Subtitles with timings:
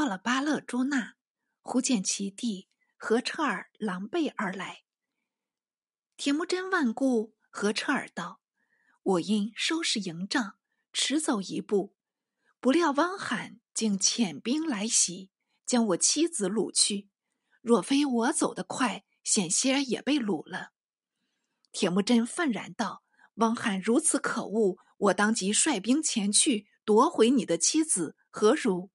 [0.00, 1.16] 到了巴勒朱纳，
[1.60, 4.84] 忽见其弟何车尔狼狈而来。
[6.16, 8.40] 铁木真万顾，何车尔道
[9.04, 10.54] ：“我因收拾营帐，
[10.90, 11.94] 迟走一步，
[12.60, 15.28] 不料汪罕竟遣兵来袭，
[15.66, 17.10] 将我妻子掳去。
[17.60, 20.70] 若非我走得快，险些也被掳了。”
[21.72, 23.02] 铁木真愤然道
[23.36, 28.90] ：“汪罕如此可恶，我当即率兵前去夺回你的妻子，何如？”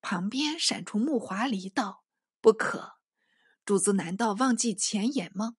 [0.00, 2.04] 旁边闪出木华黎道
[2.40, 2.94] ：“不可，
[3.64, 5.56] 主子难道忘记前言吗？”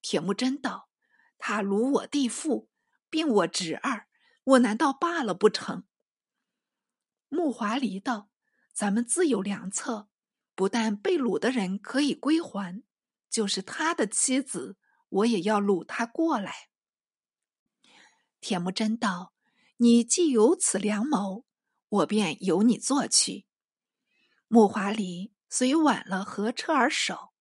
[0.00, 0.88] 铁木真道
[1.38, 2.70] ：“他掳我弟妇，
[3.10, 4.08] 并我侄儿，
[4.44, 5.84] 我难道罢了不成？”
[7.28, 8.30] 木华黎道
[8.72, 10.08] ：“咱们自有良策，
[10.54, 12.82] 不但被掳的人可以归还。”
[13.28, 16.70] 就是他的妻子，我也要掳他过来。
[18.40, 19.34] 铁木真道
[19.78, 21.44] ：“你既有此良谋，
[21.88, 23.46] 我便由你做去。”
[24.48, 27.32] 木华黎虽挽了何车儿手，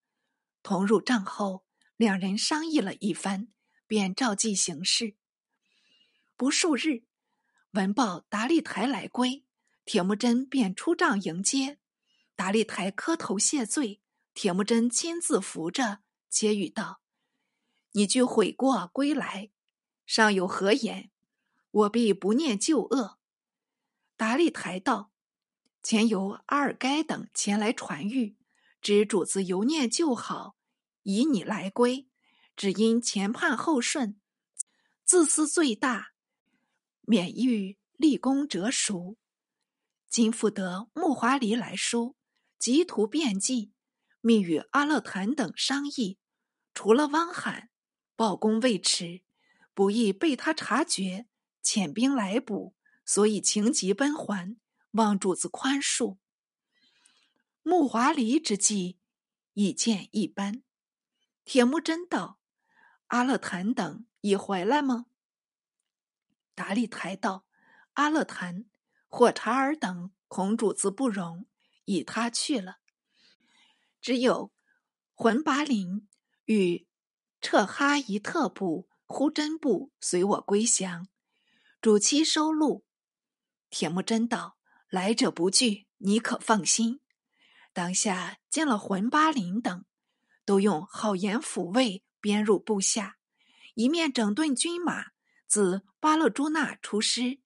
[0.63, 1.65] 同入帐后，
[1.97, 3.47] 两人商议了一番，
[3.87, 5.15] 便照计行事。
[6.35, 7.03] 不数日，
[7.71, 9.45] 闻报达利台来归，
[9.85, 11.79] 铁木真便出帐迎接。
[12.35, 14.01] 达利台磕头谢罪。
[14.33, 16.99] 铁木真亲自扶着，结语道
[17.93, 19.49] ：“你具悔过归来，
[20.05, 21.09] 尚有何言？
[21.71, 23.17] 我必不念旧恶。”
[24.17, 25.11] 达利台道
[25.83, 28.35] ：“前有阿尔该等前来传谕，
[28.81, 30.55] 知主子犹念旧好，
[31.03, 32.07] 以你来归，
[32.55, 34.19] 只因前盼后顺，
[35.03, 36.13] 自私最大，
[37.01, 39.17] 免欲立功折赎。
[40.09, 42.15] 今复得木华黎来书，
[42.57, 43.71] 急图变计。”
[44.21, 46.17] 密与阿勒坦等商议，
[46.73, 47.69] 除了汪罕，
[48.15, 49.21] 报功未迟，
[49.75, 51.27] 不易被他察觉，
[51.63, 52.73] 遣兵来捕，
[53.05, 54.57] 所以情急奔还，
[54.91, 56.17] 望主子宽恕。
[57.61, 58.97] 木华黎之计，
[59.53, 60.63] 已见一斑。
[61.43, 62.39] 铁木真道
[63.07, 65.05] ：“阿勒坦等已回来吗？”
[66.55, 67.45] 达利台道
[67.93, 68.65] ：“阿勒坦、
[69.07, 71.45] 霍查尔等恐主子不容，
[71.85, 72.79] 已他去了。”
[74.01, 74.51] 只有
[75.13, 76.07] 浑巴林
[76.45, 76.87] 与
[77.41, 81.07] 彻哈伊特部、呼真部随我归降，
[81.79, 82.83] 主妻收录。
[83.77, 84.55] 铁木真道
[84.87, 87.01] ：“来者不拒，你可放心。”
[87.75, 89.83] 当下见了浑巴林等，
[90.45, 93.17] 都用好言抚慰，编入部下，
[93.73, 95.07] 一面整顿军马，
[95.45, 97.41] 自巴勒朱纳出师，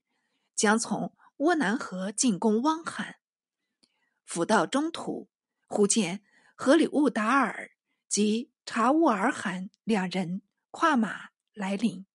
[0.54, 3.16] 将从窝南河进攻汪罕。
[4.24, 5.32] 甫到中途，
[5.66, 6.24] 忽见。
[6.56, 7.72] 河里兀达尔
[8.08, 12.06] 及查乌尔罕两人跨马来临，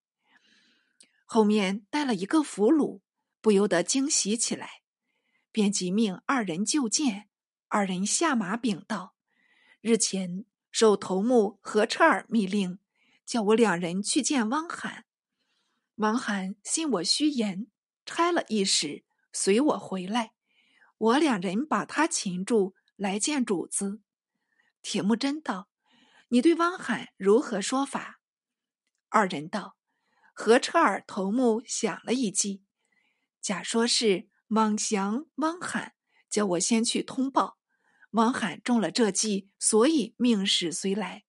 [1.25, 3.01] 后面带了一个俘虏，
[3.45, 4.81] 不由得惊喜起来，
[5.51, 7.29] 便即命二人就见。
[7.67, 9.13] 二人下马禀道
[9.81, 12.79] ：“日前受头目何彻尔密令，
[13.23, 15.05] 叫我两人去见汪罕。
[15.97, 17.67] 汪罕信我虚言，
[18.03, 20.31] 差了一使随我回来。
[20.97, 24.01] 我两人把他擒住，来见主子。”
[24.81, 25.69] 铁木真道
[26.29, 28.19] ：“你对汪罕如何说法？”
[29.09, 29.77] 二人道
[30.33, 32.63] ：“何彻尔头目想了一计，
[33.45, 35.93] 假说是莽祥汪罕，
[36.31, 37.59] 叫我先去通报。
[38.13, 41.25] 汪罕中了这计，所以命使随来。”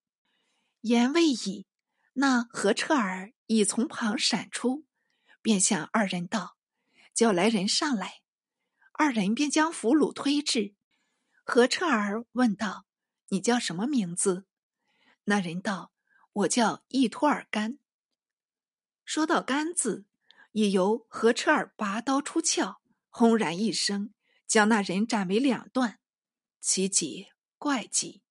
[0.81, 1.67] 言未已，
[2.15, 4.87] 那何彻尔已从旁闪出，
[5.43, 6.57] 便向二人道
[7.13, 8.23] ：“叫来人上来。”
[8.97, 10.75] 二人便将俘虏推至。
[11.45, 12.87] 何彻尔问道。
[13.29, 14.47] 你叫什么名字？
[15.25, 15.93] 那人道
[16.33, 17.79] ：“我叫易托尔干。”
[19.05, 20.07] 说到“干”字，
[20.59, 22.77] 已由何彻尔拔刀出鞘，
[23.11, 24.15] 轰然一声，
[24.47, 25.99] 将那人斩为两段。
[26.63, 27.27] 奇极
[27.59, 28.23] 怪极！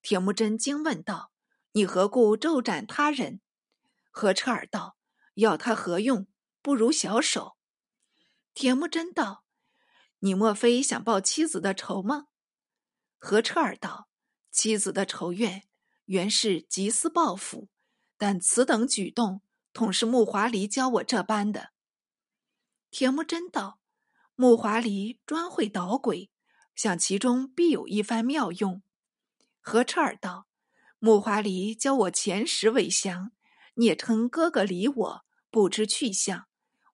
[0.00, 1.32] 铁木真惊问道
[1.74, 3.40] ：“你何故骤斩他人？”
[4.12, 4.96] 何彻尔道
[5.34, 6.28] ：“要他何用？
[6.62, 7.56] 不如小手。”
[8.54, 9.42] 铁木真道
[10.20, 12.26] ：“你莫非想报妻子的仇吗？”
[13.18, 14.08] 何彻尔道。
[14.52, 15.64] 妻子的仇怨
[16.04, 17.68] 原是急思报复，
[18.16, 19.42] 但此等举动，
[19.74, 21.72] 统是木华黎教我这般的。
[22.90, 23.80] 铁木真道
[24.34, 26.30] ：“木华黎专会捣鬼，
[26.74, 28.82] 想其中必有一番妙用。”
[29.60, 30.46] 何彻尔道
[30.98, 33.32] ：“木华黎教我前时为降，
[33.74, 36.46] 聂称哥哥离我，不知去向。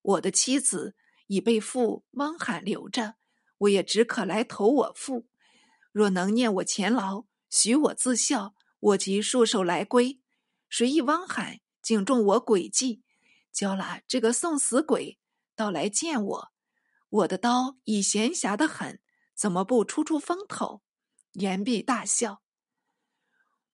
[0.02, 0.96] 我的妻子
[1.28, 3.14] 已被父汪罕留着，
[3.58, 5.28] 我也只可来投我父。
[5.92, 10.20] 若能念我前劳。”许我自效，我即束手来归。
[10.68, 11.58] 谁意汪罕
[11.90, 13.02] 竟中我诡计，
[13.50, 15.18] 教了这个送死鬼
[15.56, 16.52] 到来见我。
[17.08, 19.00] 我的刀已闲暇的很，
[19.34, 20.82] 怎么不出出风头？”
[21.34, 22.44] 言毕大笑。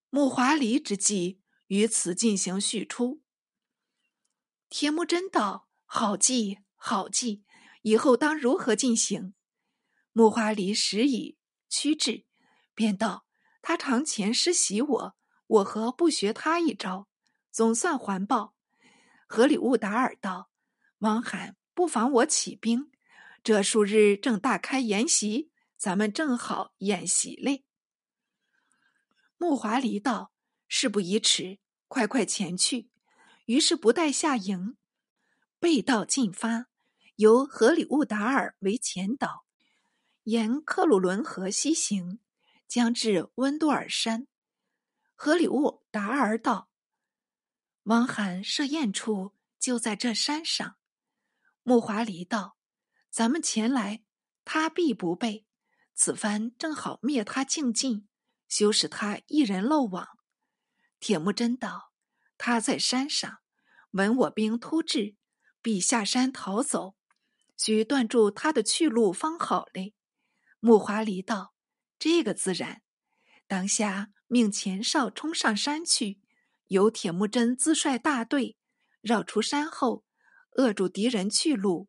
[0.09, 3.21] 木华离之计于此进行叙出。
[4.71, 7.45] 铁木真道：“好计，好计，
[7.83, 9.35] 以后当如何进行？”
[10.13, 11.37] 木华离时已
[11.69, 12.25] 屈志，
[12.75, 13.27] 便道
[13.61, 15.17] ：“他常前师袭我，
[15.49, 17.09] 我何不学他一招？
[17.57, 18.55] 总算还报。”
[19.27, 20.51] 河里兀达尔道
[21.01, 22.93] ：“王罕不妨我起兵，
[23.43, 27.65] 这数日正大开筵席，咱们正好演习嘞。”
[29.39, 30.35] 木华黎道
[30.69, 31.59] ：“事不宜迟，
[31.89, 32.91] 快快前去。”
[33.47, 34.77] 于是不待下营，
[35.59, 36.67] 背道进发，
[37.15, 39.47] 由河里兀达尔为前导，
[40.25, 42.21] 沿克鲁伦河西行，
[42.69, 44.27] 将至温多尔山。
[45.15, 46.69] 河里兀达尔道
[47.87, 50.77] ：“王罕设宴处就在这山上。”
[51.63, 52.57] 木华黎道
[53.11, 54.03] ：“咱们前来，
[54.45, 55.47] 他必不备。
[55.95, 58.09] 此番正好灭他境尽，
[58.49, 60.07] 休使他一人漏网。”
[61.01, 61.93] 铁木真道。
[62.39, 63.39] 他在山上，
[63.93, 65.17] 闻我兵突至，
[65.63, 66.95] 必下山逃走，
[67.57, 69.95] 需断住他的去路方好嘞。
[70.61, 71.55] 木华黎道
[71.99, 72.83] ：“这个自然。”
[73.49, 76.21] 当下命前哨冲上山去，
[76.69, 78.57] 由铁木真自率大队
[79.01, 80.05] 绕出山后，
[80.53, 81.89] 扼住敌人去路。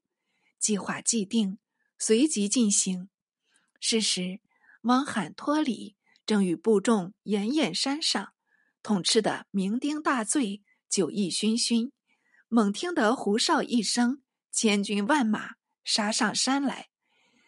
[0.59, 1.59] 计划既定，
[1.97, 3.09] 随即进行。
[3.79, 4.39] 是时，
[4.81, 5.95] 汪罕脱里，
[6.25, 8.33] 正与部众沿雁山上。
[8.83, 11.91] 统吃的酩酊大醉，酒意醺醺，
[12.47, 14.21] 猛听得胡哨一声，
[14.51, 16.89] 千军万马杀上山来，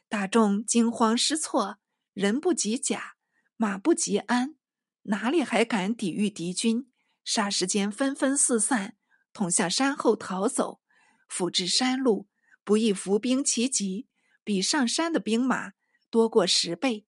[0.07, 1.77] 大众惊慌失措，
[2.13, 3.15] 人不及甲，
[3.55, 4.55] 马不及鞍，
[5.03, 6.88] 哪里还敢抵御敌军？
[7.29, 8.97] 霎时间纷纷四散，
[9.33, 10.81] 统向山后逃走。
[11.27, 12.27] 辅至山路，
[12.63, 14.07] 不易伏兵齐集，
[14.43, 15.73] 比上山的兵马
[16.09, 17.05] 多过十倍，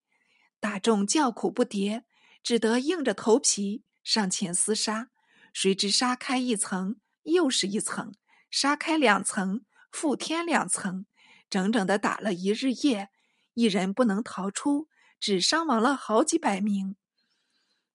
[0.60, 2.04] 大众叫苦不迭，
[2.44, 3.84] 只得硬着头皮。
[4.04, 5.10] 上前厮杀，
[5.52, 8.14] 谁知杀开一层又是一层，
[8.52, 11.08] 杀开两层复添两层，
[11.50, 13.10] 整整的打了一日夜，
[13.56, 14.88] 一人不能逃出，
[15.20, 16.96] 只伤亡了好几百名。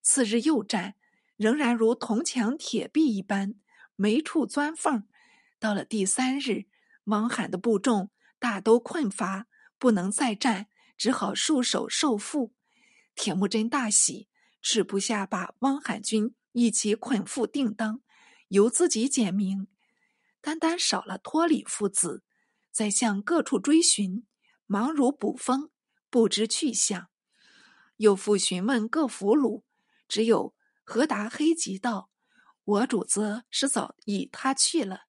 [0.02, 0.96] 次日又战，
[1.36, 3.54] 仍然如铜墙铁壁一般，
[3.94, 5.06] 没处钻缝。
[5.58, 6.66] 到了第三日，
[7.04, 9.46] 汪罕的部众大都困乏，
[9.78, 12.52] 不能再战，只好束手受缚。
[13.14, 14.28] 铁木真大喜。
[14.68, 18.02] 使部下把汪罕军一起捆缚定当，
[18.48, 19.68] 由自己简明，
[20.40, 22.24] 单单少了托里父子，
[22.72, 24.26] 在向各处追寻，
[24.66, 25.70] 忙如捕风，
[26.10, 27.06] 不知去向。
[27.98, 29.62] 又复询问各俘虏，
[30.08, 30.55] 只有
[30.86, 32.08] 何达黑吉道
[32.64, 35.02] ：“我主子是早已他去了，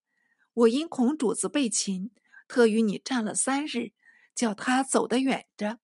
[0.54, 2.12] 我因恐主子被擒，
[2.50, 3.94] 特与你战了三日，
[4.36, 5.80] 叫他走得远着。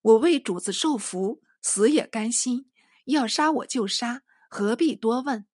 [0.00, 2.70] 我为主子受福。”死也甘心，
[3.06, 5.44] 要杀我就杀，何必多问？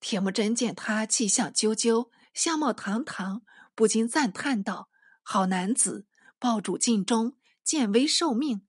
[0.00, 3.42] 铁木真见他气象赳赳，相貌堂堂，
[3.76, 4.90] 不禁赞叹道
[5.22, 6.06] ：“好男子，
[6.40, 8.66] 报主尽忠，见危受命。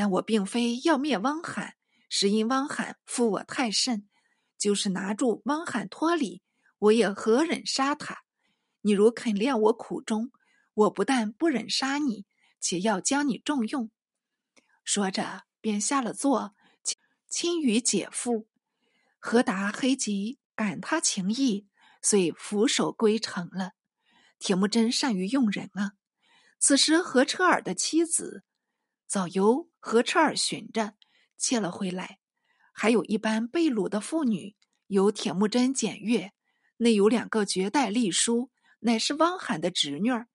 [0.00, 1.74] 但我并非要灭汪罕，
[2.08, 4.08] 是因汪罕负我太甚。
[4.56, 6.40] 就是拿住汪罕脱离，
[6.78, 8.20] 我也何忍杀他？
[8.80, 10.32] 你如肯谅我苦衷，
[10.72, 12.24] 我不但不忍杀你，
[12.62, 13.90] 且要将你重用。”
[14.84, 16.54] 说着，便下了座，
[17.28, 18.48] 亲与姐夫
[19.18, 21.68] 何达黑吉感他情谊，
[22.00, 23.72] 遂俯首归城了。
[24.38, 25.92] 铁木真善于用人啊！
[26.58, 28.44] 此时何车尔的妻子
[29.06, 30.94] 早由何车尔寻着
[31.36, 32.20] 窃了回来，
[32.72, 34.54] 还有一般被掳的妇女
[34.86, 36.32] 由铁木真检阅，
[36.76, 40.28] 内有两个绝代丽书，乃是汪罕的侄女儿，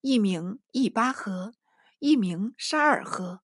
[0.00, 1.52] 一名易巴河，
[1.98, 3.42] 一名沙尔河。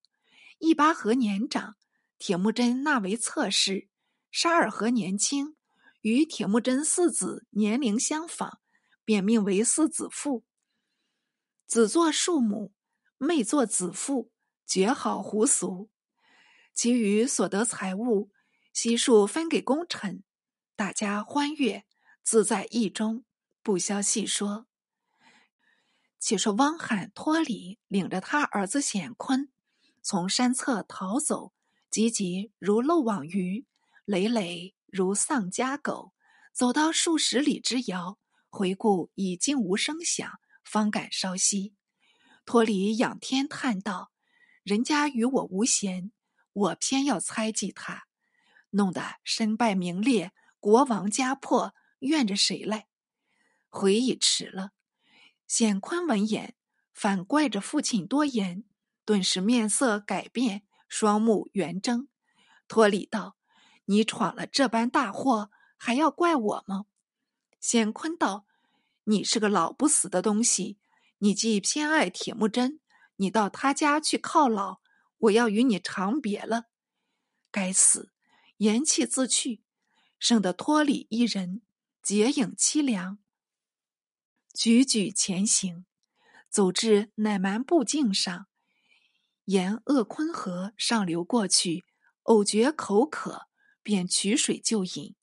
[0.59, 1.77] 一巴河年长，
[2.19, 3.89] 铁木真纳为侧室；
[4.31, 5.55] 沙尔河年轻，
[6.01, 8.61] 与铁木真四子年龄相仿，
[9.05, 10.45] 便命为四子父。
[11.67, 12.73] 子作庶母，
[13.19, 14.31] 妹作子父，
[14.67, 15.91] 绝好胡俗。
[16.75, 18.31] 其余所得财物，
[18.73, 20.23] 悉数分给功臣，
[20.75, 21.87] 大家欢悦，
[22.23, 23.25] 自在意中，
[23.63, 24.67] 不消细说。
[26.19, 29.51] 且说汪罕脱离，领着他儿子显坤。
[30.03, 31.53] 从山侧逃走，
[31.91, 33.67] 急急如漏网鱼，
[34.05, 36.13] 累累如丧家狗。
[36.53, 38.19] 走到数十里之遥，
[38.49, 41.75] 回顾已经无声响，方敢稍息。
[42.45, 44.11] 托里仰天叹道
[44.67, 46.11] ：“人家与我无嫌，
[46.53, 48.09] 我偏要猜忌他，
[48.71, 52.89] 弄得身败名裂，国王家破，怨着谁来？
[53.69, 54.73] 回已迟了。
[55.47, 56.57] 显坤闻言，
[56.93, 58.65] 反怪着父亲多言，
[59.05, 62.09] 顿时面色改变，双目圆睁。
[62.67, 63.37] 托里道
[63.87, 66.87] ：“你闯了这般大祸，还要怪我吗？”
[67.63, 68.47] 显坤道
[69.07, 70.81] ：“你是个老不死的东西，
[71.19, 72.81] 你既偏爱铁木真，
[73.17, 74.81] 你到他家去犒劳，
[75.19, 76.67] 我要与你长别了。
[77.51, 78.13] 该死！”
[78.59, 79.63] 言气自去，
[80.19, 81.61] 剩得托里一人，
[82.03, 83.19] 结影凄凉。
[84.55, 85.85] 踽踽前行，
[86.49, 88.47] 走至乃蛮步径上，
[89.45, 91.85] 沿鄂昆河上流过去，
[92.23, 93.49] 偶觉口渴，
[93.83, 95.15] 便取水就饮。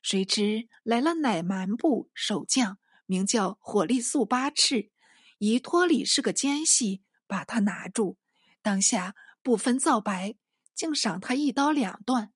[0.00, 4.92] 谁知来了乃蛮部守将，名叫火力素八赤，
[5.38, 8.16] 疑托里是个奸细，把他拿住，
[8.62, 10.36] 当下不分皂白，
[10.74, 12.32] 竟赏他一刀两断。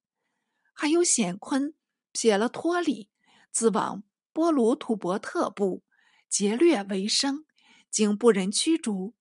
[0.72, 1.74] 还有显坤
[2.12, 3.10] 撇了托里，
[3.50, 5.82] 自往波鲁土伯特部。
[6.28, 7.44] 劫掠为生，
[7.90, 9.14] 经部人驱逐，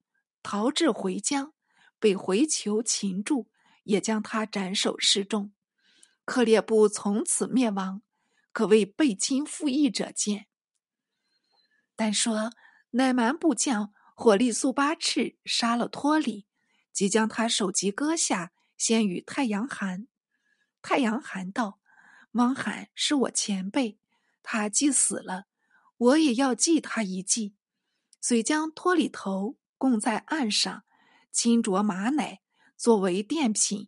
[0.43, 1.55] 逃至回疆，
[1.97, 3.49] 被回酋擒住，
[3.83, 5.51] 也将他斩首示众。
[6.23, 8.03] 克烈部从此灭亡，
[8.51, 10.45] 可谓背亲附义者见。
[11.95, 12.51] 但说
[12.91, 16.45] 乃蛮部将火力速八赤杀了托里，
[16.91, 20.09] 即将他首级割下，先与太阳寒。
[20.81, 21.79] 太阳寒道
[22.35, 23.97] ：“汪罕是我前辈，
[24.43, 25.45] 他既死了。”
[25.95, 27.55] 我也要祭他一祭，
[28.19, 30.83] 遂将托里头供在岸上，
[31.31, 32.41] 亲着马奶
[32.75, 33.87] 作为奠品。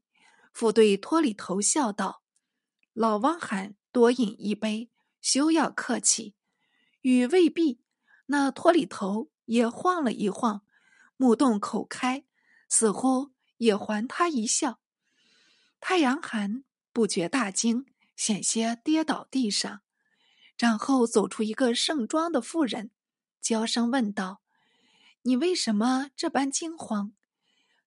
[0.54, 2.24] 复对托里头笑道
[2.94, 6.36] ：“老汪罕多饮一杯，休要客气。”
[7.04, 7.82] 与未毕，
[8.28, 10.62] 那托里头也晃了一晃，
[11.18, 12.24] 目洞口开，
[12.70, 14.80] 似乎也还他一笑。
[15.82, 19.82] 太阳寒不觉大惊，险些跌倒地上。
[20.58, 22.92] 然后走出一个盛装的妇人，
[23.42, 24.42] 娇声问道
[25.24, 27.12] ：“你为什么这般惊慌？”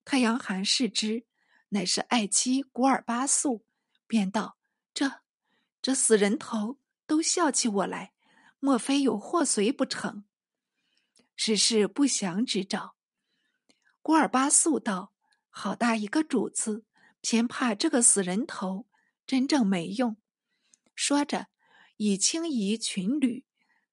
[0.05, 1.25] 太阳寒视之，
[1.71, 3.65] 乃是爱妻古尔巴素，
[4.07, 4.59] 便道
[4.93, 5.11] ：“这
[5.81, 8.13] 这死人头都笑起我来，
[8.61, 10.27] 莫非有祸随不成？”
[11.37, 12.97] 实是不祥之兆。
[14.03, 15.13] 古尔巴素道
[15.49, 16.85] ：“好大一个主子，
[17.21, 18.87] 偏怕这个死人头，
[19.27, 20.17] 真正没用。”
[20.95, 21.49] 说着。
[21.97, 23.47] 以轻移裙履，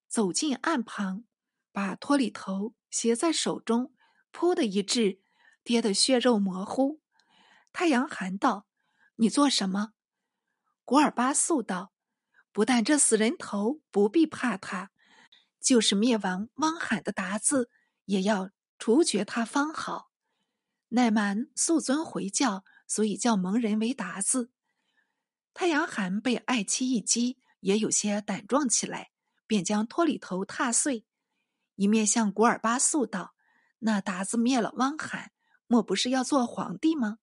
[0.07, 1.23] 走进岸旁，
[1.71, 3.93] 把托里头携在手中，
[4.33, 5.21] 噗的一掷，
[5.63, 6.99] 跌得血肉模糊。
[7.71, 8.65] 太阳寒道
[9.17, 9.93] ：“你做什么？”
[10.83, 11.93] 古尔巴素道
[12.51, 14.89] ：“不但这死人头不必怕他，
[15.61, 17.69] 就是灭亡汪罕的达子，
[18.05, 20.11] 也要除绝他方好。
[20.89, 24.51] 乃蛮素尊回教，所以叫蒙人为达子。”
[25.53, 27.37] 太阳寒被爱妻一击。
[27.61, 29.11] 也有些胆壮起来，
[29.45, 31.05] 便将托里头踏碎，
[31.75, 33.35] 一面向古尔巴素道
[33.85, 35.31] ：“那达子灭了汪罕，
[35.67, 37.19] 莫不是要做皇帝吗？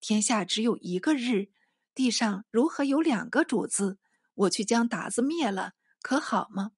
[0.00, 1.50] 天下只有一个日，
[1.94, 3.98] 地上如何有两个主子？
[4.32, 6.72] 我去将达子灭了，可好吗？”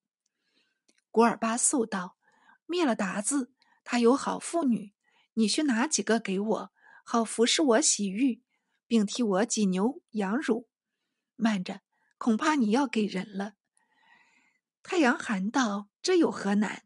[1.16, 2.18] 古尔巴素道
[2.68, 3.50] ：“灭了达子，
[3.84, 4.92] 他有好妇女，
[5.32, 6.72] 你去拿几个给我，
[7.04, 8.42] 好服侍我洗浴，
[8.86, 10.68] 并替我挤牛羊乳。
[11.34, 11.80] 慢着。”
[12.18, 13.54] 恐怕你要给人了。
[14.82, 16.84] 太阳寒道：“这有何难？”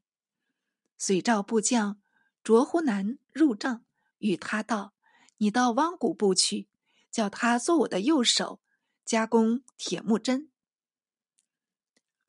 [0.96, 2.00] 遂召部将
[2.44, 3.84] 卓乎南入帐，
[4.18, 4.94] 与他道
[5.38, 6.68] ：“你到汪古部去，
[7.10, 8.60] 叫他做我的右手，
[9.04, 10.52] 加工铁木真。”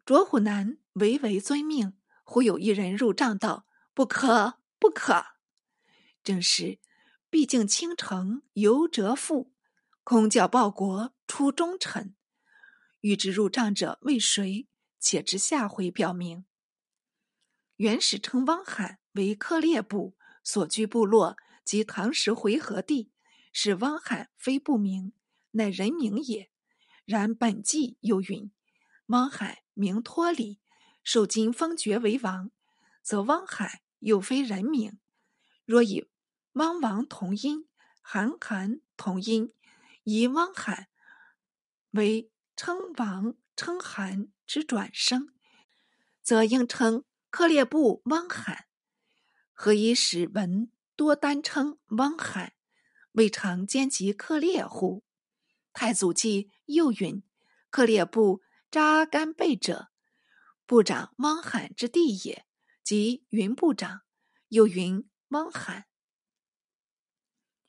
[0.03, 1.97] 卓虎南唯唯遵命。
[2.23, 5.25] 忽有一人入帐道：“不可，不可！”
[6.23, 6.79] 正是
[7.29, 9.51] ：“毕竟倾城犹折父，
[10.03, 12.15] 空教报国出忠臣。”
[13.01, 14.67] 欲知入帐者为谁？
[14.99, 16.45] 且知下回表明。
[17.77, 23.11] 原始称汪罕为克烈部所居部落及唐时回纥地，
[23.51, 25.13] 是汪罕非不明，
[25.51, 26.51] 乃人名也。
[27.05, 28.51] 然本纪又云：
[29.07, 30.60] 汪罕名托里，
[31.03, 32.51] 受金封爵为王，
[33.01, 34.99] 则汪海又非人名。
[35.65, 36.09] 若以
[36.53, 37.67] 汪王同音，
[38.01, 39.53] 韩寒同音，
[40.03, 40.89] 以汪海
[41.91, 42.29] 为。
[42.53, 45.33] 称王称韩之转生，
[46.21, 48.65] 则应称克烈部汪罕。
[49.51, 52.53] 何以使文多单称汪罕，
[53.13, 55.03] 未尝兼及克烈乎？
[55.73, 57.23] 太祖记又云：
[57.71, 59.90] 克烈部扎干贝者，
[60.71, 62.45] 部长汪罕之地也。
[62.81, 64.03] 即云部长，
[64.47, 65.85] 又云汪罕。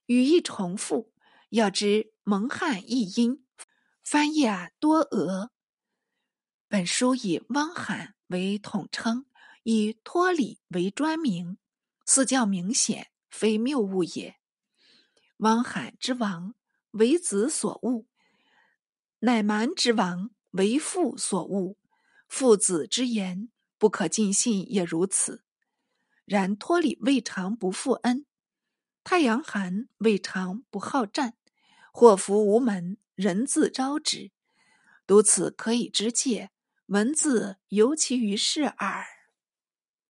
[0.06, 1.12] 语义重复，
[1.48, 3.44] 要知蒙汉译音。
[4.04, 5.50] 翻译啊，多俄。
[6.68, 9.26] 本书以汪罕为统称，
[9.64, 11.58] 以托里为专名，
[12.06, 14.36] 似较明显，非谬误也。
[15.38, 16.54] 汪罕之王
[16.92, 18.06] 为子所误，
[19.18, 21.76] 乃蛮之王为父所误。
[22.34, 25.44] 父子之言不可尽信，也如此。
[26.24, 28.24] 然托里未尝不负恩，
[29.04, 31.34] 太阳寒未尝不好战。
[31.92, 34.30] 祸福无门，人自招之。
[35.06, 36.50] 读此可以知戒，
[36.86, 39.04] 文字尤其于是耳。